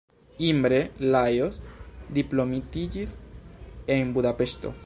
[0.45, 0.79] Imre
[1.15, 1.61] Lajos
[2.19, 3.17] diplomitiĝis
[3.99, 4.79] en Budapeŝto.